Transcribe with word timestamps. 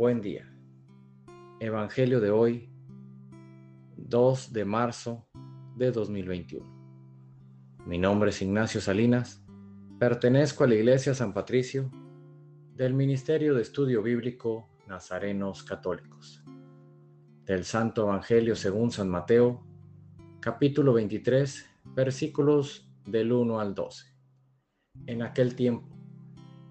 Buen 0.00 0.22
día. 0.22 0.50
Evangelio 1.60 2.20
de 2.20 2.30
hoy, 2.30 2.70
2 3.98 4.50
de 4.50 4.64
marzo 4.64 5.28
de 5.76 5.92
2021. 5.92 6.64
Mi 7.84 7.98
nombre 7.98 8.30
es 8.30 8.40
Ignacio 8.40 8.80
Salinas, 8.80 9.44
pertenezco 9.98 10.64
a 10.64 10.68
la 10.68 10.76
Iglesia 10.76 11.12
San 11.12 11.34
Patricio 11.34 11.90
del 12.74 12.94
Ministerio 12.94 13.54
de 13.54 13.60
Estudio 13.60 14.02
Bíblico 14.02 14.70
Nazarenos 14.88 15.64
Católicos. 15.64 16.42
Del 17.44 17.64
Santo 17.64 18.04
Evangelio 18.04 18.56
según 18.56 18.90
San 18.92 19.10
Mateo, 19.10 19.66
capítulo 20.40 20.94
23, 20.94 21.66
versículos 21.94 22.90
del 23.04 23.32
1 23.32 23.60
al 23.60 23.74
12. 23.74 24.06
En 25.08 25.20
aquel 25.20 25.54
tiempo, 25.54 25.94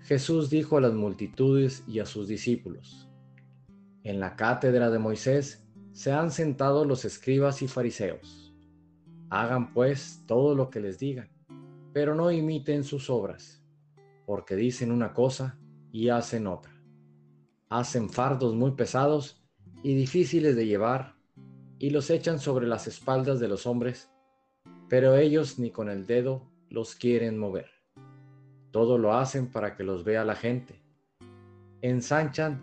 Jesús 0.00 0.48
dijo 0.48 0.78
a 0.78 0.80
las 0.80 0.94
multitudes 0.94 1.84
y 1.86 1.98
a 1.98 2.06
sus 2.06 2.26
discípulos, 2.26 3.07
en 4.04 4.20
la 4.20 4.36
cátedra 4.36 4.90
de 4.90 4.98
Moisés 4.98 5.66
se 5.92 6.12
han 6.12 6.30
sentado 6.30 6.84
los 6.84 7.04
escribas 7.04 7.62
y 7.62 7.68
fariseos. 7.68 8.54
Hagan 9.30 9.72
pues 9.72 10.22
todo 10.26 10.54
lo 10.54 10.70
que 10.70 10.80
les 10.80 10.98
digan, 10.98 11.28
pero 11.92 12.14
no 12.14 12.30
imiten 12.30 12.84
sus 12.84 13.10
obras, 13.10 13.62
porque 14.24 14.56
dicen 14.56 14.92
una 14.92 15.12
cosa 15.12 15.58
y 15.90 16.08
hacen 16.08 16.46
otra. 16.46 16.72
Hacen 17.68 18.08
fardos 18.08 18.54
muy 18.54 18.72
pesados 18.72 19.44
y 19.82 19.94
difíciles 19.94 20.56
de 20.56 20.66
llevar, 20.66 21.16
y 21.78 21.90
los 21.90 22.10
echan 22.10 22.38
sobre 22.38 22.66
las 22.66 22.86
espaldas 22.86 23.40
de 23.40 23.48
los 23.48 23.66
hombres, 23.66 24.10
pero 24.88 25.16
ellos 25.16 25.58
ni 25.58 25.70
con 25.70 25.88
el 25.88 26.06
dedo 26.06 26.50
los 26.70 26.94
quieren 26.94 27.38
mover. 27.38 27.70
Todo 28.70 28.98
lo 28.98 29.14
hacen 29.14 29.50
para 29.50 29.76
que 29.76 29.84
los 29.84 30.04
vea 30.04 30.24
la 30.24 30.34
gente. 30.34 30.82
Ensanchan 31.80 32.62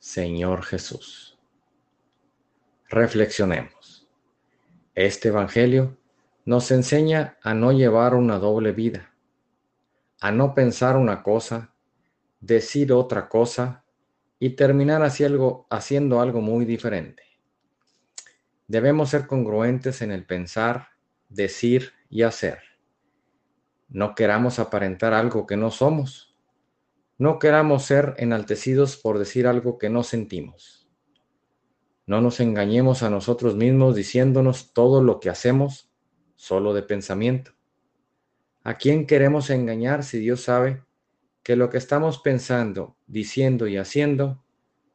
Señor 0.00 0.62
Jesús. 0.62 1.38
Reflexionemos. 2.88 4.08
Este 4.94 5.28
Evangelio 5.28 5.98
nos 6.46 6.70
enseña 6.70 7.36
a 7.42 7.52
no 7.52 7.70
llevar 7.70 8.14
una 8.14 8.38
doble 8.38 8.72
vida, 8.72 9.14
a 10.18 10.32
no 10.32 10.54
pensar 10.54 10.96
una 10.96 11.22
cosa, 11.22 11.74
decir 12.40 12.94
otra 12.94 13.28
cosa 13.28 13.84
y 14.38 14.56
terminar 14.56 15.02
haciendo 15.02 16.20
algo 16.20 16.40
muy 16.40 16.64
diferente. 16.64 17.22
Debemos 18.68 19.10
ser 19.10 19.26
congruentes 19.26 20.00
en 20.00 20.12
el 20.12 20.24
pensar, 20.24 20.88
decir 21.28 21.92
y 22.08 22.22
hacer. 22.22 22.58
No 23.90 24.14
queramos 24.14 24.58
aparentar 24.60 25.12
algo 25.12 25.46
que 25.46 25.58
no 25.58 25.70
somos 25.70 26.29
no 27.20 27.38
queramos 27.38 27.84
ser 27.84 28.14
enaltecidos 28.16 28.96
por 28.96 29.18
decir 29.18 29.46
algo 29.46 29.76
que 29.76 29.90
no 29.90 30.02
sentimos. 30.02 30.88
No 32.06 32.22
nos 32.22 32.40
engañemos 32.40 33.02
a 33.02 33.10
nosotros 33.10 33.56
mismos 33.56 33.94
diciéndonos 33.94 34.72
todo 34.72 35.02
lo 35.02 35.20
que 35.20 35.28
hacemos 35.28 35.92
solo 36.34 36.72
de 36.72 36.82
pensamiento. 36.82 37.52
¿A 38.62 38.78
quién 38.78 39.06
queremos 39.06 39.50
engañar 39.50 40.02
si 40.02 40.18
Dios 40.18 40.40
sabe 40.40 40.82
que 41.42 41.56
lo 41.56 41.68
que 41.68 41.76
estamos 41.76 42.20
pensando, 42.20 42.96
diciendo 43.06 43.66
y 43.66 43.76
haciendo 43.76 44.42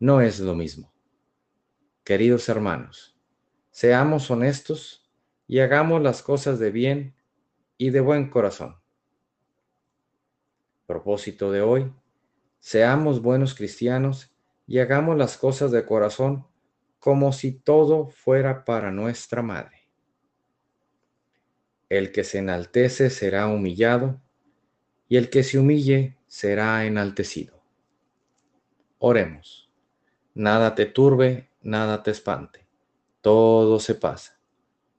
no 0.00 0.20
es 0.20 0.40
lo 0.40 0.56
mismo? 0.56 0.92
Queridos 2.02 2.48
hermanos, 2.48 3.16
seamos 3.70 4.28
honestos 4.28 5.08
y 5.46 5.60
hagamos 5.60 6.02
las 6.02 6.24
cosas 6.24 6.58
de 6.58 6.72
bien 6.72 7.14
y 7.76 7.90
de 7.90 8.00
buen 8.00 8.28
corazón. 8.28 8.74
Propósito 10.84 11.52
de 11.52 11.60
hoy, 11.60 11.92
Seamos 12.58 13.22
buenos 13.22 13.54
cristianos 13.54 14.34
y 14.66 14.78
hagamos 14.80 15.16
las 15.16 15.36
cosas 15.36 15.70
de 15.70 15.84
corazón 15.84 16.46
como 16.98 17.32
si 17.32 17.52
todo 17.52 18.08
fuera 18.08 18.64
para 18.64 18.90
nuestra 18.90 19.42
madre. 19.42 19.88
El 21.88 22.12
que 22.12 22.24
se 22.24 22.38
enaltece 22.38 23.08
será 23.08 23.46
humillado 23.46 24.20
y 25.08 25.16
el 25.16 25.30
que 25.30 25.42
se 25.42 25.58
humille 25.58 26.18
será 26.26 26.84
enaltecido. 26.84 27.62
Oremos. 28.98 29.70
Nada 30.34 30.74
te 30.74 30.86
turbe, 30.86 31.50
nada 31.62 32.02
te 32.02 32.10
espante. 32.10 32.66
Todo 33.20 33.80
se 33.80 33.94
pasa. 33.94 34.38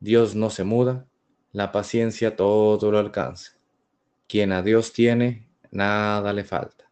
Dios 0.00 0.34
no 0.34 0.50
se 0.50 0.64
muda, 0.64 1.06
la 1.52 1.70
paciencia 1.70 2.34
todo 2.34 2.90
lo 2.90 2.98
alcanza. 2.98 3.52
Quien 4.26 4.52
a 4.52 4.62
Dios 4.62 4.92
tiene, 4.92 5.48
nada 5.70 6.32
le 6.32 6.42
falta. 6.44 6.91